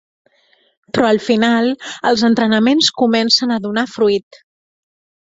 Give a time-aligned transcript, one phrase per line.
[0.97, 1.69] Però al final
[2.11, 4.41] els entrenaments comencen a donar fruit.